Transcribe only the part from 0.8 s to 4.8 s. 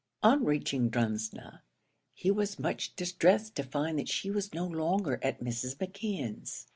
Drumsna he was much distressed to find that she was no